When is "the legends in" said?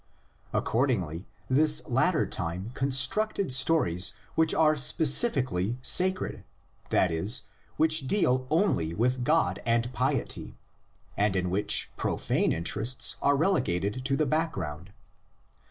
6.89-6.97